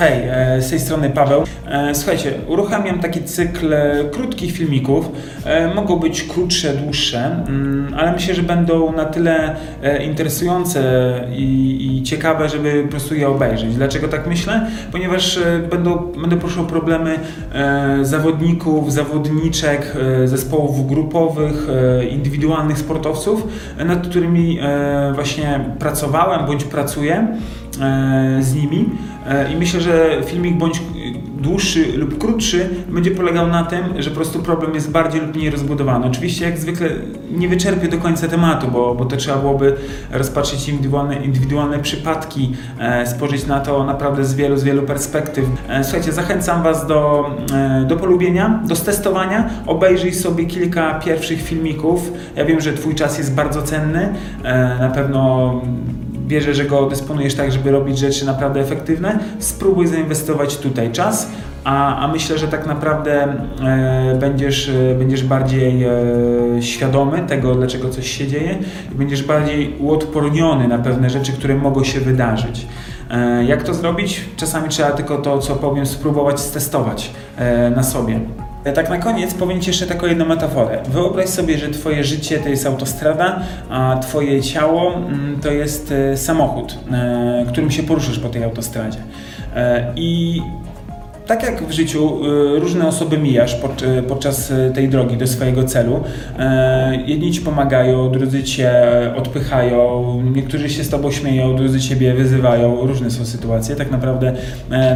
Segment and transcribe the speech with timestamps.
[0.00, 1.44] Hej, e, z tej strony Paweł.
[1.66, 5.10] E, Słuchajcie, uruchamiam taki cykl e, krótkich filmików.
[5.74, 9.56] Mogą być krótsze, dłuższe, mm, ale myślę, że będą na tyle
[10.04, 10.80] interesujące
[11.32, 13.74] i, i ciekawe, żeby po prostu je obejrzeć.
[13.74, 14.66] Dlaczego tak myślę?
[14.92, 15.38] Ponieważ
[15.70, 17.18] będą, będę poruszał problemy
[18.02, 21.66] zawodników, zawodniczek, zespołów grupowych,
[22.10, 23.46] indywidualnych sportowców,
[23.84, 24.58] nad którymi
[25.14, 27.28] właśnie pracowałem bądź pracuję
[28.40, 28.88] z nimi.
[29.26, 30.82] E, I myślę, że filmik bądź
[31.40, 35.50] dłuższy lub krótszy będzie polegał na tym, że po prostu problem jest bardziej lub mniej
[35.50, 36.06] rozbudowany.
[36.06, 36.88] Oczywiście, jak zwykle,
[37.30, 39.76] nie wyczerpię do końca tematu, bo, bo to trzeba byłoby
[40.10, 45.44] rozpatrzyć indywidualne, indywidualne przypadki, e, spojrzeć na to naprawdę z wielu, z wielu perspektyw.
[45.68, 49.50] E, słuchajcie, zachęcam Was do, e, do polubienia, do testowania.
[49.66, 52.12] Obejrzyj sobie kilka pierwszych filmików.
[52.36, 54.14] Ja wiem, że Twój czas jest bardzo cenny.
[54.42, 55.52] E, na pewno
[56.30, 61.30] wierzę, że go dysponujesz tak, żeby robić rzeczy naprawdę efektywne, spróbuj zainwestować tutaj czas,
[61.64, 65.90] a, a myślę, że tak naprawdę e, będziesz, e, będziesz bardziej e,
[66.60, 68.58] świadomy tego, dlaczego coś się dzieje
[68.92, 72.66] i będziesz bardziej uodporniony na pewne rzeczy, które mogą się wydarzyć.
[73.10, 74.20] E, jak to zrobić?
[74.36, 78.20] Czasami trzeba tylko to, co powiem, spróbować stestować e, na sobie.
[78.64, 80.82] E, Tak na koniec powiem Ci jeszcze taką jedną metaforę.
[80.88, 86.16] Wyobraź sobie, że Twoje życie to jest autostrada, a Twoje ciało mm, to jest e,
[86.16, 88.98] samochód, e, którym się poruszasz po tej autostradzie.
[89.96, 90.42] I
[91.26, 92.18] tak jak w życiu
[92.60, 96.04] różne osoby mijasz pod, podczas tej drogi do swojego celu,
[97.06, 98.72] jedni ci pomagają, drudzy cię
[99.16, 103.76] odpychają, niektórzy się z tobą śmieją, drudzy ciebie wyzywają, różne są sytuacje.
[103.76, 104.32] Tak naprawdę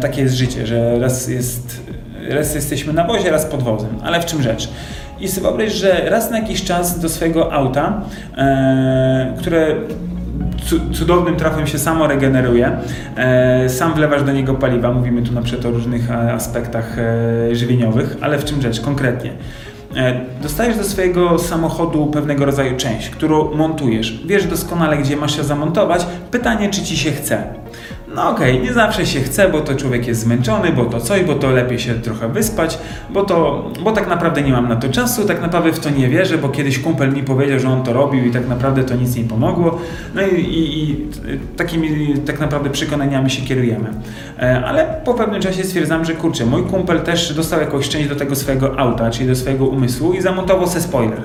[0.00, 1.80] takie jest życie, że raz jest,
[2.28, 3.90] raz jesteśmy na wozie, raz pod wozem.
[4.02, 4.68] Ale w czym rzecz?
[5.20, 8.00] I sobie wyobraź, że raz na jakiś czas do swojego auta,
[8.36, 9.66] e, które
[10.70, 12.70] cu- cudownym trafem się samo regeneruje.
[13.16, 14.92] E, sam wlewasz do niego paliwa.
[14.92, 19.30] Mówimy tu na przykład o różnych e, aspektach e, żywieniowych, ale w czym rzecz konkretnie?
[20.42, 24.22] Dostajesz do swojego samochodu pewnego rodzaju część, którą montujesz.
[24.26, 26.06] Wiesz doskonale, gdzie masz się zamontować.
[26.30, 27.42] Pytanie, czy ci się chce.
[28.14, 31.34] No okej, nie zawsze się chce, bo to człowiek jest zmęczony, bo to coś, bo
[31.34, 32.78] to lepiej się trochę wyspać,
[33.10, 36.08] bo to, bo tak naprawdę nie mam na to czasu, tak naprawdę w to nie
[36.08, 39.16] wierzę, bo kiedyś kumpel mi powiedział, że on to robił i tak naprawdę to nic
[39.16, 39.78] nie pomogło.
[40.14, 41.08] No i, i, i
[41.56, 43.90] takimi tak naprawdę przekonaniami się kierujemy.
[44.38, 48.16] E, Ale po pewnym czasie stwierdzam, że kurczę, mój kumpel też dostał jakąś część do
[48.16, 51.20] tego swojego auta, czyli do swojego umysłu i zamontował se spoiler.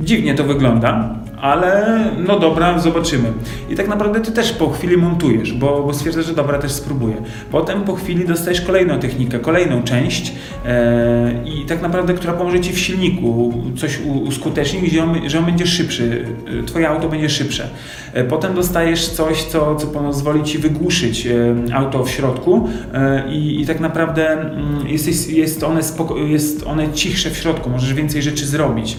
[0.00, 3.32] Dziwnie to wygląda, ale no dobra, zobaczymy.
[3.70, 7.14] I tak naprawdę ty też po chwili montujesz, bo, bo stwierdzasz, że dobra, też spróbuję.
[7.50, 10.32] Potem po chwili dostajesz kolejną technikę, kolejną część
[10.66, 15.44] e, i tak naprawdę, która pomoże ci w silniku coś uskutecznić, gdzie on, że on
[15.44, 16.26] będzie szybszy,
[16.60, 17.68] e, twoje auto będzie szybsze.
[18.12, 23.60] E, potem dostajesz coś, co, co pozwoli ci wygłuszyć e, auto w środku e, i,
[23.60, 28.22] i tak naprawdę mm, jesteś, jest, one spoko- jest one cichsze w środku, możesz więcej
[28.22, 28.96] rzeczy zrobić.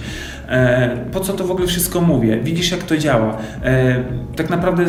[0.50, 2.40] E, Po co to w ogóle wszystko mówię?
[2.44, 3.38] Widzisz, jak to działa.
[3.64, 4.04] E,
[4.36, 4.88] Tak naprawdę e,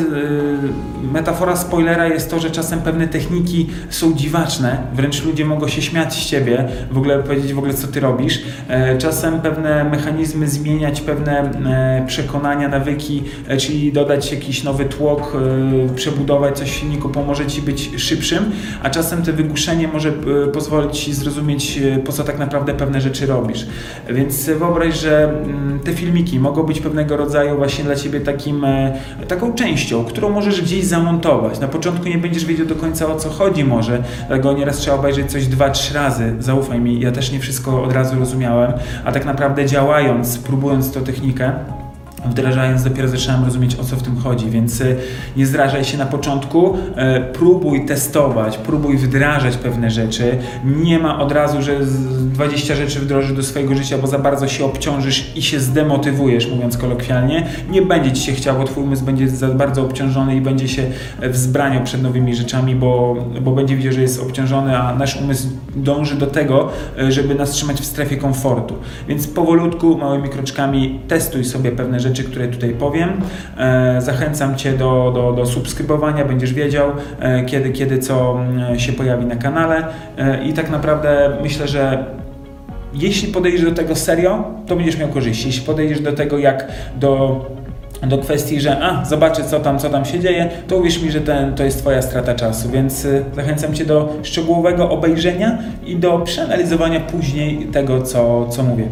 [1.12, 6.14] metafora spoilera jest to, że czasem pewne techniki są dziwaczne, wręcz ludzie mogą się śmiać
[6.14, 8.42] z ciebie, w ogóle powiedzieć w ogóle, co ty robisz.
[8.98, 13.22] Czasem pewne mechanizmy zmieniać, pewne przekonania, nawyki,
[13.58, 15.32] czyli dodać jakiś nowy tłok,
[15.96, 18.44] przebudować coś w silniku, pomoże ci być szybszym,
[18.82, 20.12] a czasem to wygłuszenie może
[20.52, 23.66] pozwolić ci zrozumieć, po co tak naprawdę pewne rzeczy robisz.
[24.10, 25.32] Więc wyobraź, że
[25.84, 30.62] te filmiki mogą być pewnego rodzaju właśnie dla Ciebie takim, e, taką częścią, którą możesz
[30.62, 31.60] gdzieś zamontować.
[31.60, 35.30] Na początku nie będziesz wiedział do końca o co chodzi może, dlatego nieraz trzeba obejrzeć
[35.30, 36.34] coś dwa, trzy razy.
[36.38, 38.72] Zaufaj mi, ja też nie wszystko od razu rozumiałem,
[39.04, 41.52] a tak naprawdę działając, próbując tą technikę,
[42.24, 44.96] wdrażając dopiero zaczynałem rozumieć o co w tym chodzi, więc y,
[45.36, 50.38] nie zrażaj się na początku, e, próbuj testować, próbuj wdrażać pewne rzeczy.
[50.64, 54.48] Nie ma od razu, że z 20 rzeczy wdrożysz do swojego życia, bo za bardzo
[54.48, 57.46] się obciążysz i się zdemotywujesz, mówiąc kolokwialnie.
[57.70, 60.82] Nie będzie ci się chciało, twój umysł będzie za bardzo obciążony i będzie się
[61.22, 66.16] wzbraniał przed nowymi rzeczami, bo, bo będzie widział, że jest obciążony, a nasz umysł dąży
[66.16, 66.68] do tego,
[66.98, 68.74] e, żeby nas trzymać w strefie komfortu.
[69.08, 73.10] Więc powolutku, małymi kroczkami testuj sobie pewne rzeczy, które tutaj powiem.
[73.58, 76.90] E, Zachęcam Cię do, do, do subskrybowania, będziesz wiedział,
[77.20, 79.84] e, kiedy, kiedy co mm, się pojawi na kanale.
[80.18, 82.04] E, I tak naprawdę myślę, że
[82.94, 85.46] jeśli podejdziesz do tego serio, to będziesz miał korzyści.
[85.46, 87.40] Jeśli podejdziesz do tego jak do
[88.06, 91.20] do kwestii, że a, zobaczę co tam, co tam się dzieje, to uwierz mi, że
[91.20, 96.18] ten, to jest Twoja strata czasu, więc y, zachęcam Cię do szczegółowego obejrzenia i do
[96.18, 98.84] przeanalizowania później tego, co, co mówię.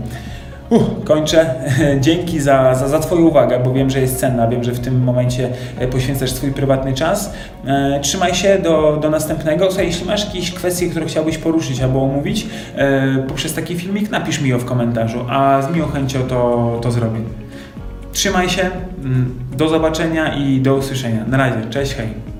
[1.05, 1.55] Kończę.
[2.01, 4.49] Dzięki za, za, za Twoją uwagę, bo wiem, że jest cenna.
[4.49, 5.49] Wiem, że w tym momencie
[5.79, 7.33] e, poświęcasz swój prywatny czas.
[7.67, 9.67] E, trzymaj się do, do następnego.
[9.67, 12.47] Słuchaj, jeśli masz jakieś kwestie, które chciałbyś poruszyć albo omówić
[12.77, 16.91] e, poprzez taki filmik, napisz mi je w komentarzu, a z miłą chęcią to, to
[16.91, 17.21] zrobię.
[18.13, 18.71] Trzymaj się,
[19.05, 21.25] mm, do zobaczenia i do usłyszenia.
[21.27, 22.31] Na razie, cześć, hej.